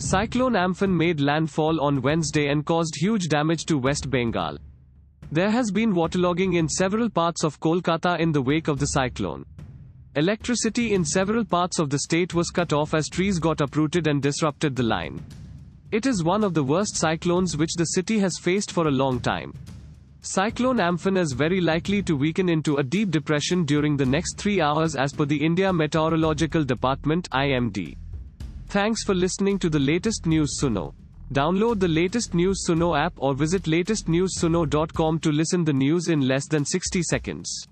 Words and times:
Cyclone 0.00 0.52
Amphan 0.52 0.96
made 0.96 1.20
landfall 1.20 1.80
on 1.80 2.00
Wednesday 2.00 2.50
and 2.50 2.64
caused 2.64 2.94
huge 2.94 3.26
damage 3.26 3.66
to 3.66 3.78
West 3.78 4.08
Bengal. 4.08 4.56
There 5.32 5.50
has 5.50 5.72
been 5.72 5.92
waterlogging 5.92 6.54
in 6.54 6.68
several 6.68 7.10
parts 7.10 7.42
of 7.42 7.58
Kolkata 7.58 8.16
in 8.20 8.30
the 8.30 8.40
wake 8.40 8.68
of 8.68 8.78
the 8.78 8.86
cyclone. 8.86 9.44
Electricity 10.14 10.94
in 10.94 11.04
several 11.04 11.44
parts 11.44 11.80
of 11.80 11.90
the 11.90 11.98
state 11.98 12.32
was 12.32 12.50
cut 12.50 12.72
off 12.72 12.94
as 12.94 13.08
trees 13.08 13.40
got 13.40 13.60
uprooted 13.60 14.06
and 14.06 14.22
disrupted 14.22 14.76
the 14.76 14.84
line. 14.84 15.20
It 15.90 16.06
is 16.06 16.22
one 16.22 16.44
of 16.44 16.54
the 16.54 16.62
worst 16.62 16.96
cyclones 16.96 17.56
which 17.56 17.74
the 17.74 17.86
city 17.86 18.20
has 18.20 18.38
faced 18.38 18.70
for 18.70 18.86
a 18.86 18.92
long 18.92 19.18
time. 19.18 19.52
Cyclone 20.20 20.78
Amphan 20.78 21.18
is 21.18 21.32
very 21.32 21.60
likely 21.60 22.04
to 22.04 22.14
weaken 22.14 22.48
into 22.48 22.76
a 22.76 22.84
deep 22.84 23.10
depression 23.10 23.64
during 23.64 23.96
the 23.96 24.06
next 24.06 24.38
three 24.38 24.60
hours 24.60 24.94
as 24.94 25.12
per 25.12 25.24
the 25.24 25.44
India 25.44 25.72
Meteorological 25.72 26.62
Department 26.62 27.28
IMD. 27.30 27.96
Thanks 28.68 29.02
for 29.02 29.14
listening 29.14 29.58
to 29.60 29.70
the 29.70 29.78
latest 29.78 30.26
news 30.26 30.60
Suno. 30.60 30.92
Download 31.32 31.80
the 31.80 31.88
latest 31.88 32.34
news 32.34 32.66
Suno 32.68 32.98
app 32.98 33.14
or 33.16 33.34
visit 33.34 33.62
latestnewssuno.com 33.62 35.20
to 35.20 35.32
listen 35.32 35.64
the 35.64 35.72
news 35.72 36.08
in 36.08 36.28
less 36.28 36.46
than 36.46 36.66
60 36.66 37.02
seconds. 37.02 37.66